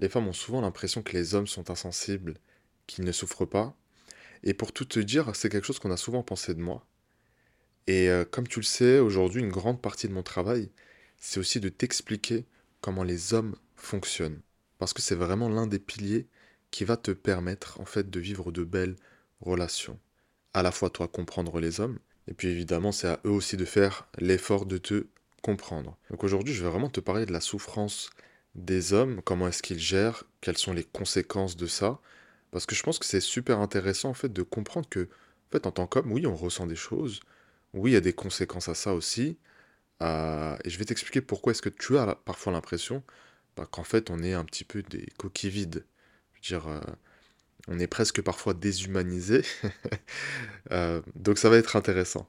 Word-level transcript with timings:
les 0.00 0.08
femmes 0.08 0.26
ont 0.26 0.32
souvent 0.32 0.62
l'impression 0.62 1.02
que 1.02 1.12
les 1.12 1.34
hommes 1.34 1.46
sont 1.46 1.70
insensibles, 1.70 2.34
qu'ils 2.86 3.04
ne 3.04 3.12
souffrent 3.12 3.46
pas. 3.46 3.76
Et 4.42 4.54
pour 4.54 4.72
tout 4.72 4.86
te 4.86 4.98
dire, 4.98 5.36
c'est 5.36 5.50
quelque 5.50 5.66
chose 5.66 5.78
qu'on 5.78 5.90
a 5.90 5.98
souvent 5.98 6.22
pensé 6.22 6.54
de 6.54 6.60
moi. 6.60 6.86
Et 7.86 8.08
euh, 8.08 8.24
comme 8.24 8.48
tu 8.48 8.60
le 8.60 8.64
sais, 8.64 8.98
aujourd'hui, 8.98 9.42
une 9.42 9.50
grande 9.50 9.82
partie 9.82 10.08
de 10.08 10.14
mon 10.14 10.22
travail, 10.22 10.70
c'est 11.18 11.38
aussi 11.38 11.60
de 11.60 11.68
t'expliquer 11.68 12.46
comment 12.80 13.02
les 13.02 13.34
hommes 13.34 13.54
fonctionnent. 13.76 14.40
Parce 14.78 14.94
que 14.94 15.02
c'est 15.02 15.14
vraiment 15.14 15.50
l'un 15.50 15.66
des 15.66 15.78
piliers 15.78 16.26
qui 16.70 16.84
va 16.84 16.96
te 16.96 17.10
permettre 17.10 17.78
en 17.80 17.84
fait 17.84 18.08
de 18.08 18.20
vivre 18.20 18.52
de 18.52 18.64
belles 18.64 18.96
relations. 19.42 19.98
À 20.54 20.62
la 20.62 20.72
fois 20.72 20.88
toi 20.88 21.08
comprendre 21.08 21.60
les 21.60 21.80
hommes, 21.80 21.98
et 22.26 22.32
puis 22.32 22.48
évidemment 22.48 22.92
c'est 22.92 23.08
à 23.08 23.20
eux 23.26 23.30
aussi 23.30 23.56
de 23.56 23.64
faire 23.64 24.08
l'effort 24.18 24.64
de 24.64 24.78
te 24.78 25.06
comprendre. 25.42 25.98
Donc 26.10 26.24
aujourd'hui 26.24 26.54
je 26.54 26.62
vais 26.62 26.70
vraiment 26.70 26.88
te 26.88 27.00
parler 27.00 27.26
de 27.26 27.32
la 27.32 27.40
souffrance 27.40 28.10
des 28.54 28.92
hommes, 28.92 29.22
comment 29.22 29.48
est-ce 29.48 29.62
qu'ils 29.62 29.78
gèrent, 29.78 30.24
quelles 30.40 30.58
sont 30.58 30.72
les 30.72 30.84
conséquences 30.84 31.56
de 31.56 31.66
ça, 31.66 32.00
parce 32.50 32.66
que 32.66 32.74
je 32.74 32.82
pense 32.82 32.98
que 32.98 33.06
c'est 33.06 33.20
super 33.20 33.60
intéressant 33.60 34.10
en 34.10 34.14
fait 34.14 34.32
de 34.32 34.42
comprendre 34.42 34.88
que 34.88 35.00
en 35.04 35.50
fait 35.52 35.66
en 35.66 35.72
tant 35.72 35.86
qu'homme, 35.86 36.12
oui 36.12 36.26
on 36.26 36.36
ressent 36.36 36.66
des 36.66 36.76
choses, 36.76 37.20
oui 37.74 37.92
il 37.92 37.94
y 37.94 37.96
a 37.96 38.00
des 38.00 38.12
conséquences 38.12 38.68
à 38.68 38.74
ça 38.74 38.94
aussi, 38.94 39.38
euh, 40.02 40.56
et 40.64 40.70
je 40.70 40.78
vais 40.78 40.84
t'expliquer 40.84 41.20
pourquoi 41.20 41.52
est-ce 41.52 41.62
que 41.62 41.68
tu 41.68 41.98
as 41.98 42.14
parfois 42.16 42.52
l'impression 42.52 43.02
bah, 43.56 43.66
qu'en 43.70 43.84
fait 43.84 44.10
on 44.10 44.22
est 44.22 44.34
un 44.34 44.44
petit 44.44 44.64
peu 44.64 44.82
des 44.82 45.06
coquilles 45.18 45.50
vides. 45.50 45.84
Je 46.42 46.54
veux 46.54 46.60
dire, 46.60 46.68
euh, 46.68 46.80
on 47.68 47.78
est 47.78 47.86
presque 47.86 48.22
parfois 48.22 48.54
déshumanisé. 48.54 49.42
Euh, 50.72 51.02
donc 51.16 51.38
ça 51.38 51.50
va 51.50 51.56
être 51.56 51.74
intéressant. 51.74 52.28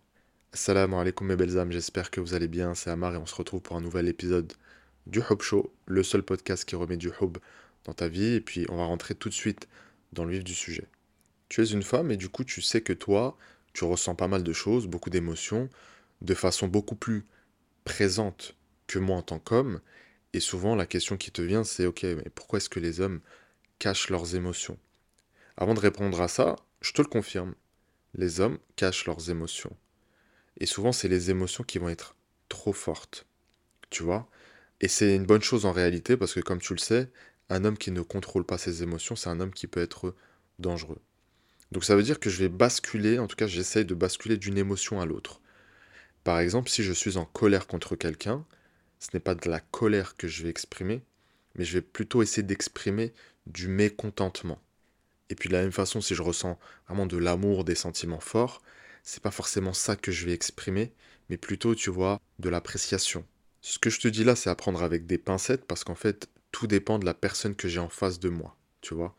Salam 0.54 0.94
alaikum 0.96 1.28
mes 1.28 1.36
belles 1.36 1.60
âmes, 1.60 1.72
j'espère 1.72 2.10
que 2.10 2.20
vous 2.20 2.34
allez 2.34 2.48
bien, 2.48 2.74
c'est 2.74 2.90
Amar 2.90 3.14
et 3.14 3.18
on 3.18 3.28
se 3.28 3.36
retrouve 3.36 3.62
pour 3.62 3.76
un 3.76 3.82
nouvel 3.82 4.08
épisode 4.08 4.52
du 5.08 5.20
Hub 5.30 5.42
Show, 5.42 5.74
le 5.86 6.04
seul 6.04 6.24
podcast 6.24 6.66
qui 6.66 6.76
remet 6.76 6.98
du 6.98 7.12
hub 7.22 7.38
dans 7.86 7.94
ta 7.94 8.08
vie 8.08 8.36
et 8.36 8.42
puis 8.42 8.66
on 8.70 8.78
va 8.78 8.86
rentrer 8.86 9.16
tout 9.16 9.30
de 9.30 9.34
suite 9.34 9.68
dans 10.14 10.26
le 10.26 10.32
vif 10.32 10.44
du 10.44 10.54
sujet. 10.54 10.88
Tu 11.50 11.62
es 11.62 11.66
une 11.66 11.84
femme 11.84 12.12
et 12.12 12.18
du 12.18 12.30
coup 12.30 12.44
tu 12.44 12.62
sais 12.62 12.82
que 12.82 12.94
toi, 12.94 13.38
tu 13.74 13.84
ressens 13.84 14.16
pas 14.16 14.28
mal 14.28 14.44
de 14.44 14.54
choses, 14.54 14.88
beaucoup 14.88 15.10
d'émotions, 15.10 15.70
de 16.22 16.34
façon 16.34 16.68
beaucoup 16.68 16.96
plus 16.96 17.26
présente 17.84 18.56
que 18.88 19.00
moi 19.00 19.18
en 19.18 19.22
tant 19.22 19.40
qu'homme 19.40 19.82
et 20.34 20.40
souvent 20.40 20.76
la 20.76 20.86
question 20.86 21.18
qui 21.18 21.32
te 21.32 21.42
vient 21.42 21.64
c'est 21.64 21.86
ok 21.86 22.04
mais 22.04 22.30
pourquoi 22.36 22.58
est-ce 22.58 22.70
que 22.70 22.80
les 22.80 23.02
hommes 23.02 23.22
cachent 23.80 24.10
leurs 24.10 24.36
émotions? 24.36 24.78
Avant 25.58 25.74
de 25.74 25.80
répondre 25.80 26.22
à 26.22 26.28
ça, 26.28 26.56
je 26.82 26.94
te 26.94 27.02
le 27.02 27.08
confirme, 27.08 27.54
les 28.16 28.40
hommes 28.40 28.58
cachent 28.76 29.06
leurs 29.06 29.30
émotions. 29.30 29.76
Et 30.58 30.66
souvent, 30.66 30.92
c'est 30.92 31.08
les 31.08 31.30
émotions 31.30 31.64
qui 31.64 31.78
vont 31.78 31.90
être 31.90 32.16
trop 32.50 32.74
fortes. 32.74 33.26
Tu 33.90 34.04
vois? 34.04 34.28
Et 34.82 34.88
c'est 34.88 35.16
une 35.16 35.26
bonne 35.26 35.44
chose 35.44 35.66
en 35.66 35.72
réalité 35.72 36.18
parce 36.18 36.34
que, 36.34 36.40
comme 36.40 36.60
tu 36.60 36.74
le 36.74 36.80
sais, 36.80 37.10
un 37.50 37.64
homme 37.66 37.78
qui 37.78 37.92
ne 37.92 38.02
contrôle 38.02 38.44
pas 38.44 38.58
ses 38.58 38.84
émotions, 38.84 39.16
c'est 39.16 39.30
un 39.30 39.40
homme 39.40 39.54
qui 39.54 39.68
peut 39.68 39.82
être 39.82 40.16
dangereux. 40.60 41.00
Donc 41.72 41.86
ça 41.86 41.96
veut 41.96 42.04
dire 42.04 42.20
que 42.20 42.30
je 42.30 42.40
vais 42.40 42.50
basculer, 42.50 43.20
en 43.20 43.28
tout 43.28 43.36
cas 43.36 43.48
j'essaye 43.48 43.86
de 43.86 43.94
basculer 43.94 44.38
d'une 44.38 44.58
émotion 44.58 45.00
à 45.00 45.06
l'autre. 45.06 45.40
Par 46.24 46.40
exemple, 46.40 46.70
si 46.70 46.84
je 46.84 46.92
suis 46.94 47.18
en 47.18 47.26
colère 47.26 47.68
contre 47.68 47.96
quelqu'un, 47.96 48.46
ce 49.00 49.10
n'est 49.14 49.20
pas 49.20 49.36
de 49.36 49.50
la 49.50 49.60
colère 49.60 50.18
que 50.18 50.28
je 50.28 50.44
vais 50.44 50.50
exprimer, 50.50 51.04
mais 51.56 51.64
je 51.64 51.74
vais 51.74 51.82
plutôt 51.82 52.22
essayer 52.22 52.44
d'exprimer 52.44 53.14
du 53.48 53.68
mécontentement. 53.68 54.62
Et 55.30 55.36
puis 55.36 55.48
de 55.50 55.54
la 55.54 55.62
même 55.62 55.72
façon, 55.72 56.02
si 56.02 56.16
je 56.16 56.22
ressens 56.22 56.60
vraiment 56.88 57.06
de 57.06 57.18
l'amour, 57.18 57.64
des 57.64 57.76
sentiments 57.76 58.20
forts, 58.20 58.62
c'est 59.04 59.24
pas 59.24 59.32
forcément 59.32 59.74
ça 59.74 59.96
que 59.96 60.12
je 60.12 60.26
vais 60.26 60.34
exprimer, 60.34 60.94
mais 61.30 61.38
plutôt, 61.38 61.76
tu 61.76 61.90
vois, 61.90 62.20
de 62.40 62.50
l'appréciation. 62.50 63.26
Ce 63.62 63.80
que 63.80 63.90
je 63.90 64.00
te 64.00 64.08
dis 64.08 64.24
là, 64.24 64.36
c'est 64.36 64.50
à 64.50 64.56
prendre 64.56 64.84
avec 64.84 65.06
des 65.06 65.18
pincettes 65.18 65.66
parce 65.66 65.84
qu'en 65.84 65.96
fait, 65.96 66.30
tout 66.52 66.68
dépend 66.68 67.00
de 67.00 67.06
la 67.06 67.14
personne 67.14 67.56
que 67.56 67.68
j'ai 67.68 67.80
en 67.80 67.90
face 67.90 68.20
de 68.20 68.30
moi, 68.30 68.58
tu 68.82 68.94
vois. 68.94 69.16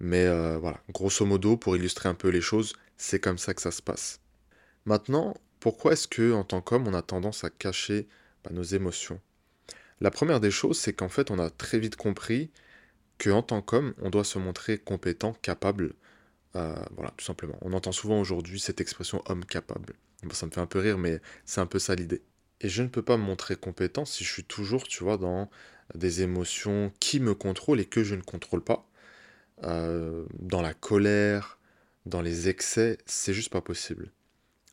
Mais 0.00 0.26
euh, 0.26 0.58
voilà, 0.58 0.80
grosso 0.90 1.24
modo, 1.26 1.56
pour 1.56 1.76
illustrer 1.76 2.08
un 2.08 2.14
peu 2.14 2.28
les 2.28 2.40
choses, 2.40 2.74
c'est 2.96 3.20
comme 3.20 3.38
ça 3.38 3.54
que 3.54 3.62
ça 3.62 3.70
se 3.70 3.82
passe. 3.82 4.20
Maintenant, 4.86 5.34
pourquoi 5.60 5.92
est-ce 5.92 6.08
que, 6.08 6.32
en 6.32 6.44
tant 6.44 6.60
qu'homme, 6.62 6.88
on 6.88 6.94
a 6.94 7.02
tendance 7.02 7.44
à 7.44 7.50
cacher 7.50 8.08
bah, 8.44 8.50
nos 8.52 8.62
émotions? 8.62 9.20
La 10.00 10.10
première 10.10 10.40
des 10.40 10.50
choses, 10.50 10.78
c'est 10.78 10.92
qu'en 10.92 11.08
fait, 11.08 11.30
on 11.30 11.38
a 11.38 11.50
très 11.50 11.78
vite 11.78 11.96
compris 11.96 12.50
que 13.18 13.30
en 13.30 13.42
tant 13.42 13.62
qu'homme, 13.62 13.94
on 14.02 14.10
doit 14.10 14.24
se 14.24 14.38
montrer 14.38 14.78
compétent, 14.78 15.34
capable. 15.42 15.94
Euh, 16.56 16.76
voilà, 16.92 17.12
tout 17.16 17.24
simplement. 17.24 17.58
On 17.62 17.72
entend 17.72 17.92
souvent 17.92 18.20
aujourd'hui 18.20 18.60
cette 18.60 18.80
expression 18.80 19.22
homme 19.26 19.44
capable. 19.44 19.94
ça 20.32 20.46
me 20.46 20.50
fait 20.50 20.60
un 20.60 20.66
peu 20.66 20.78
rire, 20.80 20.98
mais 20.98 21.20
c'est 21.44 21.60
un 21.60 21.66
peu 21.66 21.78
ça 21.78 21.94
l'idée. 21.94 22.22
Et 22.60 22.68
je 22.68 22.82
ne 22.82 22.88
peux 22.88 23.02
pas 23.02 23.16
me 23.16 23.22
montrer 23.22 23.56
compétent 23.56 24.04
si 24.04 24.24
je 24.24 24.32
suis 24.32 24.44
toujours, 24.44 24.88
tu 24.88 25.04
vois, 25.04 25.18
dans 25.18 25.50
des 25.94 26.22
émotions 26.22 26.92
qui 27.00 27.20
me 27.20 27.34
contrôlent 27.34 27.80
et 27.80 27.86
que 27.86 28.02
je 28.04 28.14
ne 28.14 28.22
contrôle 28.22 28.62
pas. 28.62 28.88
Euh, 29.64 30.24
dans 30.38 30.62
la 30.62 30.74
colère, 30.74 31.58
dans 32.06 32.20
les 32.22 32.48
excès, 32.48 32.98
c'est 33.06 33.34
juste 33.34 33.50
pas 33.50 33.60
possible. 33.60 34.10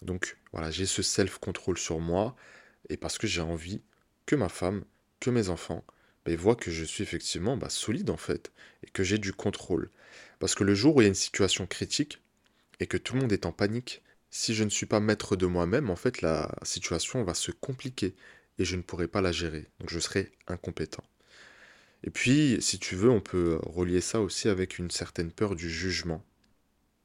Donc 0.02 0.38
voilà, 0.52 0.72
j'ai 0.72 0.86
ce 0.86 1.02
self-control 1.02 1.78
sur 1.78 2.00
moi, 2.00 2.36
et 2.90 2.98
parce 2.98 3.18
que 3.18 3.28
j'ai 3.28 3.42
envie 3.42 3.82
que 4.26 4.36
ma 4.36 4.50
femme, 4.50 4.84
que 5.20 5.30
mes 5.30 5.50
enfants, 5.50 5.84
bah, 6.26 6.36
voit 6.36 6.56
que 6.56 6.72
je 6.72 6.84
suis 6.84 7.04
effectivement 7.04 7.58
bah, 7.58 7.70
solide 7.70 8.10
en 8.10 8.18
fait, 8.18 8.52
et 8.84 8.90
que 8.90 9.04
j'ai 9.04 9.18
du 9.18 9.34
contrôle. 9.34 9.90
Parce 10.40 10.56
que 10.56 10.64
le 10.64 10.76
jour 10.76 10.96
où 10.96 11.02
il 11.02 11.06
y 11.06 11.08
a 11.08 11.10
une 11.10 11.16
situation 11.16 11.66
critique, 11.66 12.22
et 12.80 12.88
que 12.88 12.98
tout 12.98 13.16
le 13.16 13.22
monde 13.22 13.32
est 13.32 13.46
en 13.46 13.52
panique, 13.52 14.04
si 14.34 14.56
je 14.56 14.64
ne 14.64 14.70
suis 14.72 14.88
pas 14.88 15.00
maître 15.00 15.36
de 15.36 15.46
moi-même, 15.46 15.92
en 15.92 15.96
fait, 15.96 16.24
la 16.24 16.52
situation 16.64 17.24
va 17.24 17.36
se 17.36 17.52
compliquer, 17.52 18.16
et 18.58 18.66
je 18.66 18.76
ne 18.76 18.82
pourrai 18.82 19.08
pas 19.08 19.22
la 19.22 19.32
gérer. 19.32 19.68
Donc 19.80 19.92
je 19.92 20.00
serai 20.00 20.32
incompétent. 20.48 21.04
Et 22.04 22.10
puis, 22.10 22.58
si 22.60 22.80
tu 22.80 22.96
veux, 22.96 23.12
on 23.12 23.22
peut 23.22 23.60
relier 23.62 24.02
ça 24.02 24.22
aussi 24.22 24.50
avec 24.50 24.80
une 24.80 24.90
certaine 24.90 25.32
peur 25.32 25.56
du 25.56 25.70
jugement. 25.70 26.26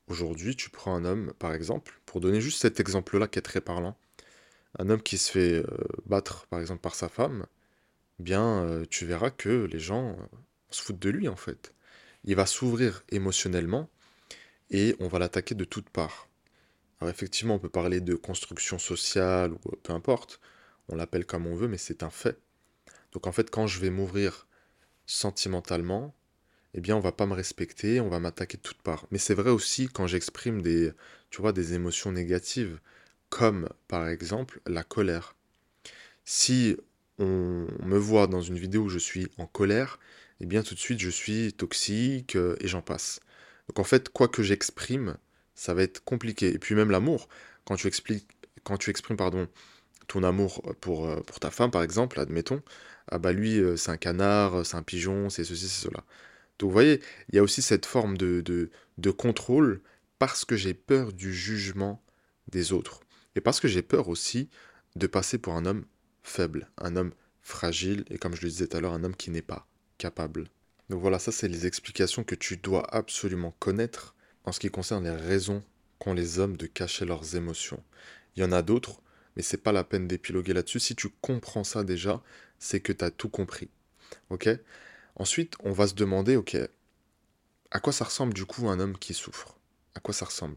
Aujourd'hui, 0.06 0.56
tu 0.56 0.70
prends 0.70 0.94
un 0.94 1.04
homme, 1.04 1.34
par 1.38 1.52
exemple, 1.52 2.00
pour 2.06 2.22
donner 2.22 2.40
juste 2.40 2.62
cet 2.62 2.80
exemple-là 2.80 3.28
qui 3.28 3.38
est 3.38 3.42
très 3.42 3.60
parlant, 3.60 3.98
un 4.78 4.88
homme 4.88 5.02
qui 5.02 5.18
se 5.18 5.30
fait 5.30 5.56
euh, 5.56 5.66
battre, 6.06 6.46
par 6.46 6.60
exemple, 6.60 6.80
par 6.80 6.94
sa 6.94 7.10
femme, 7.10 7.44
bien, 8.18 8.64
euh, 8.64 8.86
tu 8.88 9.04
verras 9.04 9.30
que 9.30 9.68
les 9.70 9.80
gens 9.80 10.12
euh, 10.12 10.36
se 10.70 10.82
foutent 10.82 10.98
de 10.98 11.10
lui 11.10 11.28
en 11.28 11.36
fait. 11.36 11.74
Il 12.24 12.36
va 12.36 12.46
s'ouvrir 12.46 13.04
émotionnellement 13.10 13.90
et 14.70 14.96
on 14.98 15.08
va 15.08 15.18
l'attaquer 15.18 15.54
de 15.54 15.64
toutes 15.64 15.90
parts. 15.90 16.27
Alors 17.00 17.10
effectivement, 17.10 17.54
on 17.54 17.58
peut 17.58 17.68
parler 17.68 18.00
de 18.00 18.14
construction 18.14 18.78
sociale 18.78 19.52
ou 19.52 19.58
peu 19.82 19.92
importe, 19.92 20.40
on 20.88 20.96
l'appelle 20.96 21.26
comme 21.26 21.46
on 21.46 21.54
veut, 21.54 21.68
mais 21.68 21.78
c'est 21.78 22.02
un 22.02 22.10
fait. 22.10 22.38
Donc 23.12 23.26
en 23.26 23.32
fait, 23.32 23.50
quand 23.50 23.66
je 23.66 23.80
vais 23.80 23.90
m'ouvrir 23.90 24.46
sentimentalement, 25.06 26.14
eh 26.74 26.80
bien, 26.80 26.96
on 26.96 27.00
va 27.00 27.12
pas 27.12 27.26
me 27.26 27.34
respecter, 27.34 28.00
on 28.00 28.08
va 28.08 28.20
m'attaquer 28.20 28.56
de 28.56 28.62
toutes 28.62 28.82
parts. 28.82 29.06
Mais 29.10 29.18
c'est 29.18 29.34
vrai 29.34 29.50
aussi 29.50 29.88
quand 29.88 30.06
j'exprime 30.06 30.62
des, 30.62 30.92
tu 31.30 31.40
vois, 31.40 31.52
des 31.52 31.74
émotions 31.74 32.12
négatives, 32.12 32.80
comme 33.30 33.68
par 33.88 34.08
exemple 34.08 34.60
la 34.66 34.84
colère. 34.84 35.34
Si 36.24 36.76
on 37.18 37.66
me 37.82 37.98
voit 37.98 38.26
dans 38.26 38.40
une 38.42 38.58
vidéo 38.58 38.84
où 38.84 38.88
je 38.88 38.98
suis 38.98 39.28
en 39.38 39.46
colère, 39.46 39.98
eh 40.40 40.46
bien 40.46 40.62
tout 40.62 40.74
de 40.74 40.80
suite 40.80 41.00
je 41.00 41.10
suis 41.10 41.52
toxique 41.52 42.36
euh, 42.36 42.56
et 42.60 42.68
j'en 42.68 42.82
passe. 42.82 43.20
Donc 43.68 43.78
en 43.78 43.84
fait, 43.84 44.08
quoi 44.10 44.28
que 44.28 44.42
j'exprime, 44.42 45.16
ça 45.58 45.74
va 45.74 45.82
être 45.82 46.04
compliqué. 46.04 46.54
Et 46.54 46.58
puis 46.58 46.74
même 46.76 46.90
l'amour, 46.92 47.28
quand 47.64 47.74
tu 47.76 47.88
expliques, 47.88 48.28
quand 48.62 48.78
tu 48.78 48.90
exprimes 48.90 49.16
pardon, 49.16 49.48
ton 50.06 50.22
amour 50.22 50.62
pour, 50.80 51.06
euh, 51.06 51.20
pour 51.22 51.40
ta 51.40 51.50
femme 51.50 51.72
par 51.72 51.82
exemple, 51.82 52.20
admettons, 52.20 52.62
ah 53.08 53.18
bah 53.18 53.32
lui 53.32 53.58
euh, 53.58 53.76
c'est 53.76 53.90
un 53.90 53.96
canard, 53.96 54.64
c'est 54.64 54.76
un 54.76 54.84
pigeon, 54.84 55.30
c'est 55.30 55.42
ceci, 55.44 55.68
c'est 55.68 55.88
cela. 55.88 56.04
Donc 56.58 56.68
vous 56.68 56.72
voyez, 56.72 57.02
il 57.28 57.34
y 57.34 57.38
a 57.38 57.42
aussi 57.42 57.60
cette 57.60 57.86
forme 57.86 58.16
de, 58.16 58.40
de, 58.40 58.70
de 58.98 59.10
contrôle 59.10 59.82
parce 60.20 60.44
que 60.44 60.56
j'ai 60.56 60.74
peur 60.74 61.12
du 61.12 61.34
jugement 61.34 62.02
des 62.50 62.72
autres. 62.72 63.00
Et 63.34 63.40
parce 63.40 63.58
que 63.58 63.68
j'ai 63.68 63.82
peur 63.82 64.08
aussi 64.08 64.48
de 64.94 65.06
passer 65.08 65.38
pour 65.38 65.54
un 65.54 65.66
homme 65.66 65.84
faible, 66.22 66.70
un 66.78 66.94
homme 66.94 67.12
fragile 67.42 68.04
et 68.10 68.18
comme 68.18 68.36
je 68.36 68.42
le 68.42 68.48
disais 68.48 68.68
tout 68.68 68.76
à 68.76 68.80
l'heure, 68.80 68.94
un 68.94 69.02
homme 69.02 69.16
qui 69.16 69.30
n'est 69.30 69.42
pas 69.42 69.66
capable. 69.98 70.48
Donc 70.88 71.00
voilà, 71.00 71.18
ça 71.18 71.32
c'est 71.32 71.48
les 71.48 71.66
explications 71.66 72.22
que 72.22 72.36
tu 72.36 72.56
dois 72.56 72.86
absolument 72.94 73.56
connaître 73.58 74.14
en 74.48 74.52
ce 74.52 74.60
qui 74.60 74.70
concerne 74.70 75.04
les 75.04 75.10
raisons 75.10 75.62
qu'ont 75.98 76.14
les 76.14 76.38
hommes 76.38 76.56
de 76.56 76.66
cacher 76.66 77.04
leurs 77.04 77.36
émotions. 77.36 77.82
Il 78.34 78.42
y 78.42 78.44
en 78.46 78.52
a 78.52 78.62
d'autres, 78.62 79.02
mais 79.36 79.42
c'est 79.42 79.58
pas 79.58 79.72
la 79.72 79.84
peine 79.84 80.08
d'épiloguer 80.08 80.54
là-dessus. 80.54 80.80
Si 80.80 80.96
tu 80.96 81.08
comprends 81.20 81.64
ça 81.64 81.84
déjà, 81.84 82.22
c'est 82.58 82.80
que 82.80 82.92
tu 82.92 83.04
as 83.04 83.10
tout 83.10 83.28
compris. 83.28 83.68
OK? 84.30 84.48
Ensuite, 85.16 85.54
on 85.64 85.72
va 85.72 85.86
se 85.86 85.94
demander 85.94 86.36
OK, 86.36 86.56
à 87.70 87.80
quoi 87.80 87.92
ça 87.92 88.06
ressemble 88.06 88.32
du 88.32 88.46
coup 88.46 88.68
un 88.68 88.80
homme 88.80 88.96
qui 88.96 89.12
souffre? 89.12 89.58
À 89.94 90.00
quoi 90.00 90.14
ça 90.14 90.24
ressemble? 90.24 90.56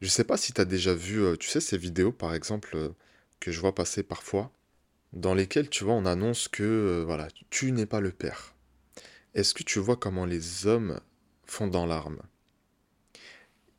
Je 0.00 0.08
sais 0.08 0.24
pas 0.24 0.36
si 0.36 0.52
tu 0.52 0.60
as 0.60 0.64
déjà 0.64 0.94
vu, 0.94 1.20
euh, 1.20 1.36
tu 1.36 1.48
sais, 1.48 1.60
ces 1.60 1.76
vidéos 1.76 2.12
par 2.12 2.34
exemple 2.34 2.76
euh, 2.76 2.90
que 3.40 3.50
je 3.50 3.60
vois 3.60 3.74
passer 3.74 4.04
parfois 4.04 4.52
dans 5.12 5.34
lesquels, 5.34 5.70
tu 5.70 5.82
vois, 5.82 5.94
on 5.94 6.06
annonce 6.06 6.46
que, 6.46 6.62
euh, 6.62 7.04
voilà, 7.04 7.28
tu 7.50 7.72
n'es 7.72 7.86
pas 7.86 8.00
le 8.00 8.12
père. 8.12 8.54
Est-ce 9.34 9.54
que 9.54 9.64
tu 9.64 9.80
vois 9.80 9.96
comment 9.96 10.26
les 10.26 10.66
hommes 10.66 11.00
font 11.46 11.66
dans 11.66 11.86
larmes 11.86 12.20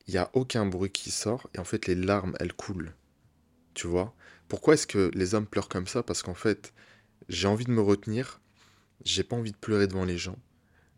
Il 0.10 0.14
n'y 0.14 0.18
a 0.18 0.32
aucun 0.34 0.66
bruit 0.66 0.90
qui 0.90 1.12
sort 1.12 1.48
et 1.54 1.60
en 1.60 1.64
fait 1.64 1.86
les 1.86 1.94
larmes, 1.94 2.36
elles 2.40 2.54
coulent. 2.54 2.96
Tu 3.76 3.86
vois? 3.86 4.16
Pourquoi 4.48 4.74
est-ce 4.74 4.88
que 4.88 5.12
les 5.14 5.36
hommes 5.36 5.46
pleurent 5.46 5.70
comme 5.70 5.86
ça? 5.86 6.02
Parce 6.02 6.24
qu'en 6.24 6.34
fait, 6.34 6.74
j'ai 7.28 7.48
envie 7.48 7.66
de 7.66 7.70
me 7.72 7.80
retenir, 7.80 8.42
j'ai 9.06 9.22
pas 9.24 9.36
envie 9.36 9.52
de 9.52 9.58
pleurer 9.58 9.86
devant 9.86 10.06
les 10.06 10.18
gens, 10.18 10.40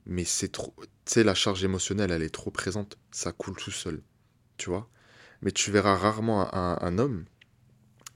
mais 0.05 0.23
c'est 0.23 0.53
trop. 0.53 0.73
Tu 1.03 1.23
la 1.23 1.35
charge 1.35 1.61
émotionnelle, 1.61 2.11
elle 2.11 2.23
est 2.23 2.33
trop 2.33 2.51
présente, 2.51 2.97
ça 3.11 3.33
coule 3.33 3.57
tout 3.57 3.69
seul. 3.69 4.01
Tu 4.55 4.69
vois? 4.69 4.89
Mais 5.41 5.51
tu 5.51 5.71
verras 5.71 5.97
rarement 5.97 6.47
un, 6.55 6.97
homme, 6.97 7.25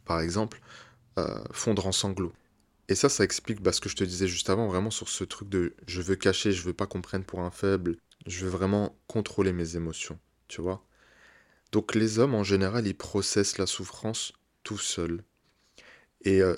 par 0.06 0.22
exemple, 0.22 0.62
euh, 1.20 1.44
fondre 1.52 1.88
en 1.88 1.92
sanglots. 1.92 2.32
Et 2.88 2.96
ça, 2.96 3.10
ça 3.10 3.26
explique 3.26 3.62
bah, 3.62 3.74
ce 3.74 3.82
que 3.82 3.90
je 3.90 3.98
te 3.98 4.06
disais 4.06 4.30
juste 4.30 4.50
avant, 4.50 4.70
vraiment 4.70 4.92
sur 4.92 5.10
ce 5.10 5.26
truc 5.26 5.50
de 5.50 5.76
je 5.88 6.02
veux 6.02 6.16
cacher, 6.16 6.54
je 6.54 6.62
veux 6.62 6.74
pas 6.74 6.88
qu'on 6.88 7.02
prenne 7.02 7.26
pour 7.26 7.42
un 7.42 7.52
faible, 7.52 7.98
je 8.28 8.46
veux 8.46 8.52
vraiment 8.52 8.98
contrôler 9.08 9.52
mes 9.52 9.76
émotions, 9.76 10.18
tu 10.48 10.62
vois. 10.62 10.86
Donc 11.72 11.96
les 11.96 12.20
hommes, 12.20 12.36
en 12.36 12.44
général, 12.44 12.88
ils 12.88 12.96
processent 12.96 13.58
la 13.58 13.66
souffrance 13.66 14.34
tout 14.64 14.78
seuls. 14.78 15.24
Et 16.22 16.42
euh, 16.42 16.56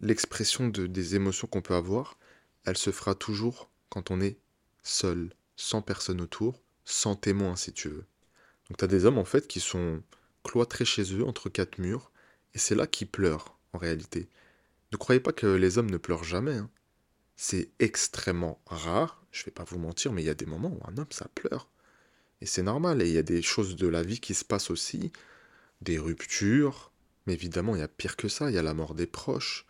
l'expression 0.00 0.68
de, 0.68 0.86
des 0.86 1.14
émotions 1.14 1.46
qu'on 1.46 1.62
peut 1.62 1.74
avoir, 1.74 2.18
elle 2.64 2.76
se 2.76 2.90
fera 2.90 3.14
toujours 3.14 3.70
quand 3.88 4.10
on 4.10 4.20
est 4.20 4.38
seul, 4.82 5.32
sans 5.56 5.82
personne 5.82 6.20
autour, 6.20 6.62
sans 6.84 7.16
témoin 7.16 7.56
si 7.56 7.72
tu 7.72 7.88
veux. 7.88 8.06
Donc 8.68 8.78
tu 8.78 8.84
as 8.84 8.88
des 8.88 9.04
hommes 9.04 9.18
en 9.18 9.24
fait 9.24 9.46
qui 9.46 9.60
sont 9.60 10.02
cloîtrés 10.42 10.84
chez 10.84 11.14
eux 11.14 11.24
entre 11.24 11.48
quatre 11.48 11.78
murs, 11.78 12.10
et 12.54 12.58
c'est 12.58 12.74
là 12.74 12.86
qu'ils 12.86 13.08
pleurent 13.08 13.58
en 13.72 13.78
réalité. 13.78 14.28
Ne 14.92 14.96
croyez 14.96 15.20
pas 15.20 15.32
que 15.32 15.46
les 15.46 15.78
hommes 15.78 15.90
ne 15.90 15.98
pleurent 15.98 16.24
jamais. 16.24 16.56
Hein. 16.56 16.70
C'est 17.36 17.70
extrêmement 17.78 18.60
rare, 18.66 19.24
je 19.30 19.44
vais 19.44 19.50
pas 19.50 19.64
vous 19.64 19.78
mentir, 19.78 20.12
mais 20.12 20.22
il 20.22 20.26
y 20.26 20.30
a 20.30 20.34
des 20.34 20.46
moments 20.46 20.70
où 20.70 20.80
un 20.88 20.96
homme 20.96 21.10
ça 21.10 21.28
pleure. 21.34 21.68
Et 22.40 22.46
c'est 22.46 22.62
normal, 22.62 23.02
et 23.02 23.06
il 23.06 23.14
y 23.14 23.18
a 23.18 23.22
des 23.22 23.42
choses 23.42 23.76
de 23.76 23.88
la 23.88 24.02
vie 24.02 24.20
qui 24.20 24.34
se 24.34 24.44
passent 24.44 24.70
aussi, 24.70 25.12
des 25.80 25.98
ruptures, 25.98 26.92
mais 27.26 27.34
évidemment 27.34 27.74
il 27.74 27.80
y 27.80 27.82
a 27.82 27.88
pire 27.88 28.16
que 28.16 28.28
ça, 28.28 28.50
il 28.50 28.54
y 28.54 28.58
a 28.58 28.62
la 28.62 28.74
mort 28.74 28.94
des 28.94 29.06
proches, 29.06 29.66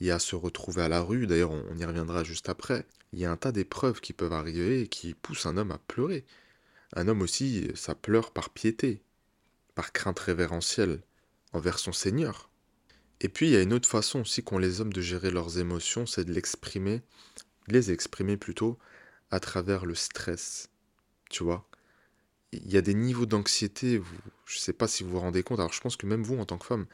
il 0.00 0.06
y 0.06 0.10
a 0.10 0.18
se 0.18 0.36
retrouver 0.36 0.82
à 0.82 0.88
la 0.88 1.00
rue, 1.00 1.26
d'ailleurs 1.26 1.50
on, 1.50 1.76
y 1.76 1.84
reviendra 1.84 2.24
juste 2.24 2.48
après, 2.48 2.86
il 3.12 3.18
y 3.18 3.24
a 3.24 3.30
un 3.30 3.36
tas 3.36 3.52
d'épreuves 3.52 4.00
qui 4.00 4.12
peuvent 4.12 4.32
arriver 4.32 4.82
et 4.82 4.88
qui 4.88 5.14
poussent 5.14 5.46
un 5.46 5.56
homme 5.56 5.70
à 5.70 5.78
pleurer. 5.78 6.24
Un 6.94 7.08
homme 7.08 7.22
aussi, 7.22 7.70
ça 7.74 7.94
pleure 7.94 8.30
par 8.32 8.50
piété, 8.50 9.02
par 9.74 9.92
crainte 9.92 10.18
révérentielle 10.18 11.00
envers 11.52 11.78
son 11.78 11.92
Seigneur. 11.92 12.50
Et 13.20 13.28
puis 13.28 13.46
il 13.46 13.52
y 13.52 13.56
a 13.56 13.62
une 13.62 13.72
autre 13.72 13.88
façon 13.88 14.20
aussi 14.20 14.42
qu'ont 14.42 14.58
les 14.58 14.80
hommes 14.80 14.92
de 14.92 15.00
gérer 15.00 15.30
leurs 15.30 15.58
émotions, 15.58 16.06
c'est 16.06 16.24
de 16.24 16.32
l'exprimer, 16.32 17.02
les 17.66 17.90
exprimer 17.90 18.36
plutôt, 18.36 18.78
à 19.30 19.40
travers 19.40 19.86
le 19.86 19.94
stress. 19.94 20.68
Tu 21.30 21.44
vois 21.44 21.68
Il 22.52 22.72
y 22.72 22.76
a 22.76 22.82
des 22.82 22.94
niveaux 22.94 23.26
d'anxiété, 23.26 24.02
je 24.46 24.56
ne 24.56 24.60
sais 24.60 24.72
pas 24.72 24.88
si 24.88 25.02
vous 25.02 25.10
vous 25.10 25.20
rendez 25.20 25.42
compte, 25.42 25.60
alors 25.60 25.72
je 25.72 25.80
pense 25.80 25.96
que 25.96 26.06
même 26.06 26.22
vous 26.22 26.38
en 26.38 26.46
tant 26.46 26.58
que 26.58 26.66
femme, 26.66 26.86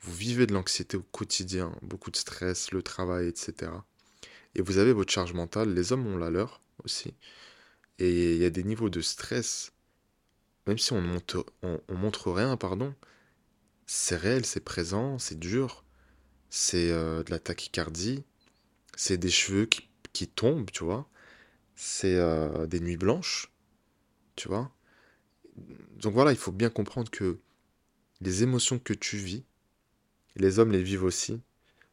vous 0.00 0.14
vivez 0.14 0.46
de 0.46 0.54
l'anxiété 0.54 0.96
au 0.96 1.02
quotidien, 1.02 1.72
beaucoup 1.82 2.10
de 2.10 2.16
stress, 2.16 2.70
le 2.72 2.82
travail, 2.82 3.28
etc. 3.28 3.72
Et 4.54 4.62
vous 4.62 4.78
avez 4.78 4.92
votre 4.92 5.12
charge 5.12 5.34
mentale, 5.34 5.74
les 5.74 5.92
hommes 5.92 6.06
ont 6.06 6.16
la 6.16 6.30
leur 6.30 6.62
aussi. 6.84 7.14
Et 7.98 8.34
il 8.36 8.42
y 8.42 8.44
a 8.44 8.50
des 8.50 8.64
niveaux 8.64 8.90
de 8.90 9.00
stress, 9.00 9.72
même 10.66 10.78
si 10.78 10.92
on 10.92 11.02
montre, 11.02 11.44
on 11.62 11.94
montre 11.94 12.30
rien, 12.32 12.56
pardon, 12.56 12.94
c'est 13.88 14.16
réel, 14.16 14.44
c'est 14.44 14.60
présent, 14.60 15.18
c'est 15.18 15.38
dur, 15.38 15.84
c'est 16.50 16.90
euh, 16.92 17.22
de 17.24 17.30
la 17.30 17.38
tachycardie, 17.38 18.22
c'est 18.96 19.16
des 19.16 19.30
cheveux 19.30 19.66
qui, 19.66 20.28
tombent, 20.28 20.70
tu 20.70 20.84
vois, 20.84 21.08
c'est 21.74 22.16
euh, 22.16 22.66
des 22.66 22.80
nuits 22.80 22.96
blanches, 22.96 23.50
tu 24.36 24.48
vois. 24.48 24.70
Donc 25.96 26.14
voilà, 26.14 26.32
il 26.32 26.38
faut 26.38 26.52
bien 26.52 26.70
comprendre 26.70 27.10
que 27.10 27.38
les 28.20 28.42
émotions 28.42 28.78
que 28.78 28.94
tu 28.94 29.16
vis, 29.16 29.44
les 30.36 30.58
hommes 30.58 30.72
les 30.72 30.82
vivent 30.82 31.04
aussi, 31.04 31.40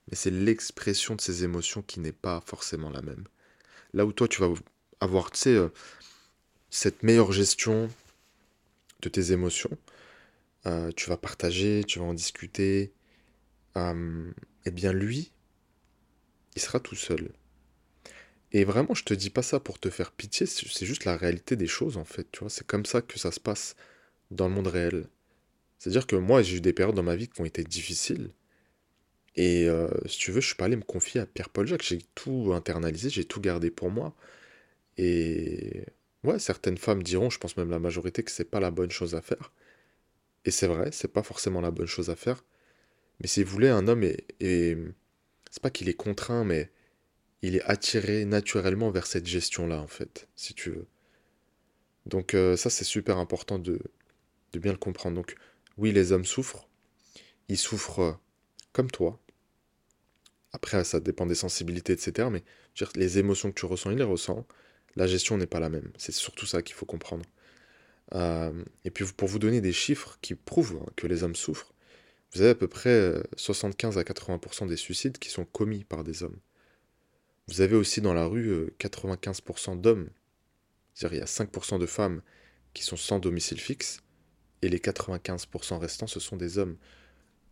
mais 0.08 0.16
c'est 0.16 0.32
l'expression 0.32 1.16
de 1.16 1.22
ces 1.22 1.44
émotions 1.44 1.82
qui 1.82 2.00
n'est 2.00 2.12
pas 2.12 2.42
forcément 2.46 2.90
la 2.90 3.02
même. 3.02 3.26
Là 3.94 4.06
où 4.06 4.14
toi, 4.14 4.28
tu 4.28 4.42
vas 4.42 4.50
avoir, 5.00 5.32
euh, 5.48 5.70
cette 6.70 7.04
meilleure 7.04 7.32
gestion 7.32 7.90
de 9.02 9.10
tes 9.10 9.32
émotions, 9.32 9.78
euh, 10.66 10.92
tu 10.96 11.10
vas 11.10 11.18
partager, 11.18 11.84
tu 11.84 12.00
vas 12.00 12.06
en 12.06 12.14
discuter, 12.14 12.92
euh, 13.78 14.32
eh 14.66 14.72
bien 14.72 14.94
lui, 14.94 15.32
il 16.56 16.62
sera 16.62 16.80
tout 16.80 16.96
seul. 16.96 17.32
Et 18.56 18.64
vraiment, 18.64 18.94
je 18.94 19.04
te 19.04 19.14
dis 19.14 19.30
pas 19.30 19.42
ça 19.42 19.60
pour 19.60 19.80
te 19.80 19.90
faire 19.90 20.14
pitié, 20.14 20.46
c'est 20.46 20.86
juste 20.86 21.04
la 21.04 21.18
réalité 21.18 21.58
des 21.58 21.68
choses 21.68 21.98
en 21.98 22.06
fait, 22.06 22.26
tu 22.32 22.40
vois, 22.40 22.50
c'est 22.50 22.66
comme 22.66 22.86
ça 22.86 23.02
que 23.02 23.20
ça 23.20 23.34
se 23.34 23.40
passe 23.42 23.76
dans 24.32 24.48
le 24.48 24.54
monde 24.56 24.68
réel. 24.68 25.10
C'est-à-dire 25.78 26.08
que 26.08 26.16
moi, 26.16 26.42
j'ai 26.42 26.58
eu 26.58 26.62
des 26.62 26.72
périodes 26.72 26.96
dans 26.96 27.04
ma 27.04 27.18
vie 27.18 27.28
qui 27.28 27.42
ont 27.42 27.46
été 27.46 27.66
difficiles. 27.66 28.32
Et 29.36 29.68
euh, 29.68 29.90
si 30.06 30.20
tu 30.20 30.32
veux, 30.32 30.40
je 30.40 30.48
suis 30.48 30.56
pas 30.56 30.66
allé 30.66 30.78
me 30.78 30.84
confier 30.84 31.20
à 31.20 31.26
Pierre-Paul 31.26 31.68
Jacques, 31.68 31.84
j'ai 31.84 32.00
tout 32.16 32.54
internalisé, 32.54 33.10
j'ai 33.10 33.26
tout 33.26 33.42
gardé 33.42 33.72
pour 33.72 33.92
moi. 33.92 34.16
Et 34.98 35.84
ouais, 36.24 36.40
certaines 36.40 36.78
femmes 36.78 37.04
diront, 37.04 37.30
je 37.30 37.40
pense 37.40 37.58
même 37.58 37.72
la 37.72 37.80
majorité, 37.80 38.24
que 38.24 38.32
c'est 38.32 38.50
pas 38.50 38.62
la 38.62 38.72
bonne 38.72 38.92
chose 38.92 39.16
à 39.16 39.22
faire. 39.22 39.52
Et 40.46 40.52
c'est 40.52 40.68
vrai, 40.68 40.92
c'est 40.94 41.12
pas 41.12 41.24
forcément 41.24 41.60
la 41.60 41.72
bonne 41.72 41.88
chose 41.88 42.10
à 42.10 42.16
faire. 42.16 42.46
Mais 43.20 43.28
si 43.28 43.44
vous 43.44 43.52
voulez, 43.52 43.70
un 43.70 43.88
homme 43.90 44.04
est. 44.04 44.78
C'est 45.52 45.62
pas 45.62 45.70
qu'il 45.72 45.90
est 45.90 45.94
contraint, 45.94 46.46
mais 46.46 46.72
il 47.42 47.56
est 47.56 47.64
attiré 47.64 48.26
naturellement 48.26 48.92
vers 48.92 49.08
cette 49.08 49.28
gestion-là, 49.28 49.82
en 49.82 49.88
fait, 49.88 50.28
si 50.36 50.54
tu 50.54 50.72
veux. 50.72 50.88
Donc, 52.06 52.34
euh, 52.34 52.56
ça, 52.56 52.70
c'est 52.70 52.84
super 52.84 53.18
important 53.18 53.60
de, 53.60 53.80
bien 54.54 54.72
le 54.72 54.78
comprendre. 54.78 55.16
Donc, 55.16 55.36
oui, 55.78 55.92
les 55.92 56.12
hommes 56.12 56.26
souffrent. 56.26 56.68
Ils 57.50 57.58
souffrent 57.58 58.00
euh, 58.00 58.14
comme 58.72 58.90
toi. 58.90 59.20
Après, 60.54 60.84
ça 60.84 61.00
dépend 61.00 61.26
des 61.26 61.36
sensibilités, 61.36 61.94
etc. 61.94 62.30
Mais 62.32 62.44
les 62.96 63.20
émotions 63.20 63.52
que 63.52 63.60
tu 63.60 63.66
ressens, 63.66 63.92
il 63.92 63.98
les 63.98 64.04
ressent. 64.04 64.46
La 64.96 65.08
gestion 65.08 65.38
n'est 65.38 65.48
pas 65.48 65.60
la 65.60 65.70
même. 65.70 65.92
C'est 65.98 66.14
surtout 66.14 66.46
ça 66.46 66.62
qu'il 66.62 66.76
faut 66.76 66.86
comprendre. 66.86 67.26
Euh, 68.14 68.64
et 68.84 68.92
puis 68.92 69.06
pour 69.18 69.28
vous 69.28 69.40
donner 69.40 69.62
des 69.62 69.74
chiffres 69.74 70.18
qui 70.22 70.36
prouvent 70.36 70.80
hein, 70.82 70.90
que 70.96 71.08
les 71.08 71.24
hommes 71.24 71.36
souffrent, 71.36 71.74
vous 72.34 72.42
avez 72.42 72.52
à 72.52 72.56
peu 72.56 72.68
près 72.68 73.14
75 73.36 73.98
euh, 73.98 74.02
à 74.02 74.04
80% 74.04 74.68
des 74.68 74.78
suicides 74.78 75.18
qui 75.18 75.30
sont 75.30 75.46
commis 75.46 75.84
par 75.84 76.04
des 76.04 76.24
hommes. 76.24 76.38
Vous 77.48 77.62
avez 77.62 77.76
aussi 77.76 78.02
dans 78.02 78.14
la 78.14 78.26
rue 78.26 78.72
95% 78.80 79.74
euh, 79.74 79.76
d'hommes, 79.76 80.10
c'est-à-dire 80.94 81.18
il 81.18 81.20
y 81.20 81.24
a 81.24 81.28
5% 81.28 81.80
de 81.80 81.86
femmes 81.86 82.22
qui 82.74 82.84
sont 82.84 82.98
sans 82.98 83.20
domicile 83.20 83.60
fixe, 83.60 84.02
et 84.62 84.70
les 84.70 84.80
95% 84.80 85.78
restants, 85.78 86.08
ce 86.08 86.20
sont 86.20 86.38
des 86.38 86.58
hommes. 86.58 86.78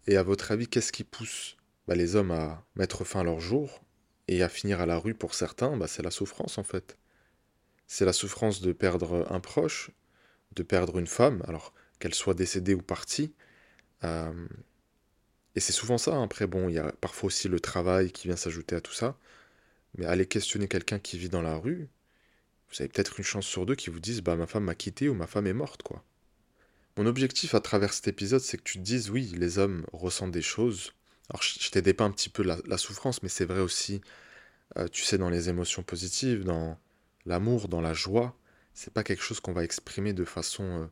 Et 0.08 0.18
à 0.18 0.24
votre 0.24 0.52
avis, 0.52 0.68
qu'est-ce 0.68 0.92
qui 0.92 1.04
pousse 1.04 1.58
bah, 1.88 1.96
les 1.96 2.16
hommes 2.16 2.32
à 2.32 2.66
mettre 2.76 3.04
fin 3.04 3.22
à 3.22 3.24
leur 3.24 3.40
jour 3.40 3.84
et 4.28 4.42
à 4.42 4.50
finir 4.50 4.82
à 4.82 4.86
la 4.86 4.98
rue 4.98 5.14
pour 5.14 5.36
certains? 5.36 5.78
Bah, 5.78 5.88
C'est 5.88 6.02
la 6.02 6.12
souffrance 6.12 6.58
en 6.58 6.64
fait. 6.64 6.98
C'est 7.88 8.06
la 8.06 8.14
souffrance 8.14 8.62
de 8.62 8.74
perdre 8.74 9.28
un 9.32 9.40
proche, 9.40 9.92
de 10.56 10.64
perdre 10.64 10.98
une 10.98 11.08
femme, 11.08 11.44
alors 11.48 11.74
qu'elle 12.00 12.16
soit 12.16 12.34
décédée 12.34 12.74
ou 12.74 12.82
partie. 12.82 13.34
Euh, 14.04 14.48
et 15.56 15.60
c'est 15.60 15.74
souvent 15.74 15.98
ça. 15.98 16.16
Hein. 16.16 16.24
Après, 16.24 16.48
bon, 16.48 16.70
il 16.70 16.76
y 16.76 16.80
a 16.80 16.92
parfois 17.02 17.28
aussi 17.28 17.48
le 17.48 17.60
travail 17.60 18.12
qui 18.12 18.28
vient 18.28 18.38
s'ajouter 18.38 18.76
à 18.76 18.82
tout 18.82 18.94
ça. 18.94 19.18
Mais 19.98 20.06
aller 20.06 20.26
questionner 20.26 20.68
quelqu'un 20.68 21.00
qui 21.00 21.18
vit 21.18 21.30
dans 21.30 21.42
la 21.42 21.56
rue, 21.56 21.88
vous 22.70 22.82
avez 22.82 22.90
peut-être 22.90 23.20
une 23.20 23.26
chance 23.26 23.46
sur 23.46 23.66
deux 23.66 23.76
qui 23.76 23.90
vous 23.90 24.00
disent 24.00 24.22
bah 24.22 24.36
ma 24.36 24.48
femme 24.48 24.64
m'a 24.64 24.76
quitté 24.76 25.10
ou 25.10 25.14
ma 25.14 25.28
femme 25.28 25.48
est 25.48 25.54
morte 25.54 25.84
quoi. 25.84 26.04
Mon 26.98 27.06
objectif 27.06 27.56
à 27.56 27.60
travers 27.60 27.94
cet 27.94 28.08
épisode, 28.08 28.42
c'est 28.42 28.58
que 28.58 28.64
tu 28.64 28.78
te 28.78 28.84
dises 28.84 29.10
oui, 29.10 29.34
les 29.38 29.58
hommes 29.58 29.86
ressentent 29.94 30.32
des 30.32 30.42
choses. 30.42 30.94
Alors 31.30 31.42
je, 31.42 31.70
t'ai 31.72 31.82
dépeint 31.82 32.06
un 32.06 32.12
petit 32.12 32.30
peu 32.30 32.44
la, 32.44 32.78
souffrance, 32.78 33.24
mais 33.24 33.30
c'est 33.30 33.46
vrai 33.46 33.62
aussi, 33.62 34.02
euh, 34.78 34.88
tu 34.88 35.04
sais, 35.04 35.18
dans 35.18 35.30
les 35.30 35.50
émotions 35.50 35.84
positives, 35.84 36.44
dans 36.44 36.78
l'amour, 37.26 37.68
dans 37.68 37.82
la 37.82 37.94
joie 37.94 38.38
c'est 38.74 38.94
pas 38.94 39.04
quelque 39.04 39.24
chose 39.24 39.40
qu'on 39.40 39.54
va 39.54 39.64
exprimer 39.64 40.14
de 40.14 40.26
façon 40.26 40.64
euh, 40.64 40.86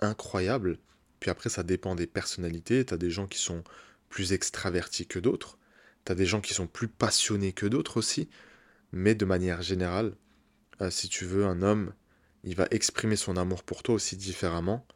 incroyable. 0.00 0.78
Puis 1.20 1.30
après, 1.30 1.50
ça 1.50 1.62
dépend 1.62 1.94
des 1.94 2.06
personnalités. 2.06 2.84
T'as 2.84 2.96
des 2.96 3.10
gens 3.10 3.26
qui 3.26 3.38
sont 3.38 3.64
plus 4.08 4.32
extravertis 4.32 5.06
que 5.06 5.18
d'autres. 5.18 5.57
T'as 6.08 6.14
des 6.14 6.24
gens 6.24 6.40
qui 6.40 6.54
sont 6.54 6.66
plus 6.66 6.88
passionnés 6.88 7.52
que 7.52 7.66
d'autres 7.66 7.98
aussi. 7.98 8.30
Mais 8.92 9.14
de 9.14 9.26
manière 9.26 9.60
générale, 9.60 10.16
euh, 10.80 10.88
si 10.88 11.10
tu 11.10 11.26
veux, 11.26 11.44
un 11.44 11.60
homme, 11.60 11.92
il 12.44 12.54
va 12.54 12.66
exprimer 12.70 13.14
son 13.14 13.36
amour 13.36 13.62
pour 13.62 13.82
toi 13.82 13.96
aussi 13.96 14.16
différemment. 14.16 14.86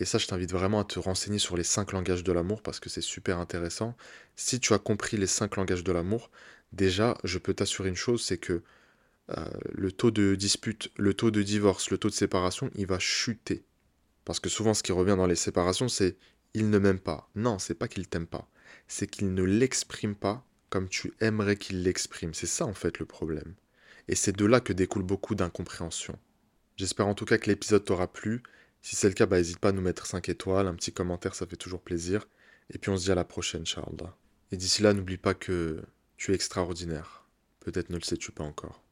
Et 0.00 0.04
ça, 0.04 0.18
je 0.18 0.26
t'invite 0.26 0.50
vraiment 0.50 0.80
à 0.80 0.84
te 0.84 0.98
renseigner 0.98 1.38
sur 1.38 1.56
les 1.56 1.62
cinq 1.62 1.92
langages 1.92 2.24
de 2.24 2.32
l'amour 2.32 2.62
parce 2.62 2.80
que 2.80 2.88
c'est 2.88 3.00
super 3.00 3.38
intéressant. 3.38 3.96
Si 4.34 4.58
tu 4.58 4.72
as 4.72 4.80
compris 4.80 5.16
les 5.16 5.28
cinq 5.28 5.54
langages 5.54 5.84
de 5.84 5.92
l'amour, 5.92 6.32
déjà, 6.72 7.16
je 7.22 7.38
peux 7.38 7.54
t'assurer 7.54 7.90
une 7.90 7.94
chose, 7.94 8.24
c'est 8.24 8.38
que 8.38 8.64
euh, 9.30 9.44
le 9.70 9.92
taux 9.92 10.10
de 10.10 10.34
dispute, 10.34 10.90
le 10.96 11.14
taux 11.14 11.30
de 11.30 11.42
divorce, 11.42 11.90
le 11.90 11.98
taux 11.98 12.08
de 12.08 12.14
séparation, 12.14 12.72
il 12.74 12.88
va 12.88 12.98
chuter. 12.98 13.62
Parce 14.24 14.40
que 14.40 14.48
souvent, 14.48 14.74
ce 14.74 14.82
qui 14.82 14.90
revient 14.90 15.14
dans 15.16 15.28
les 15.28 15.36
séparations, 15.36 15.86
c'est 15.86 16.16
il 16.54 16.70
ne 16.70 16.78
m'aime 16.80 16.98
pas. 16.98 17.30
Non, 17.36 17.60
c'est 17.60 17.76
pas 17.76 17.86
qu'il 17.86 18.08
t'aime 18.08 18.26
pas. 18.26 18.48
C'est 18.88 19.06
qu'il 19.06 19.34
ne 19.34 19.42
l'exprime 19.42 20.14
pas 20.14 20.44
comme 20.70 20.88
tu 20.88 21.12
aimerais 21.20 21.56
qu'il 21.56 21.82
l'exprime. 21.82 22.32
C'est 22.32 22.46
ça, 22.46 22.64
en 22.64 22.74
fait, 22.74 22.98
le 22.98 23.06
problème. 23.06 23.54
Et 24.08 24.14
c'est 24.14 24.36
de 24.36 24.44
là 24.44 24.60
que 24.60 24.72
découle 24.72 25.02
beaucoup 25.02 25.34
d'incompréhension. 25.34 26.18
J'espère 26.76 27.06
en 27.06 27.14
tout 27.14 27.24
cas 27.26 27.38
que 27.38 27.50
l'épisode 27.50 27.84
t'aura 27.84 28.10
plu. 28.10 28.42
Si 28.82 28.96
c'est 28.96 29.08
le 29.08 29.14
cas, 29.14 29.26
bah, 29.26 29.36
n'hésite 29.36 29.58
pas 29.58 29.68
à 29.68 29.72
nous 29.72 29.82
mettre 29.82 30.06
5 30.06 30.28
étoiles, 30.28 30.66
un 30.66 30.74
petit 30.74 30.92
commentaire, 30.92 31.34
ça 31.34 31.46
fait 31.46 31.56
toujours 31.56 31.82
plaisir. 31.82 32.26
Et 32.72 32.78
puis 32.78 32.90
on 32.90 32.96
se 32.96 33.04
dit 33.04 33.12
à 33.12 33.14
la 33.14 33.24
prochaine, 33.24 33.66
Charles. 33.66 33.96
Et 34.52 34.56
d'ici 34.56 34.82
là, 34.82 34.94
n'oublie 34.94 35.18
pas 35.18 35.34
que 35.34 35.82
tu 36.16 36.32
es 36.32 36.34
extraordinaire. 36.34 37.26
Peut-être 37.60 37.90
ne 37.90 37.96
le 37.96 38.02
sais-tu 38.02 38.32
pas 38.32 38.44
encore. 38.44 38.82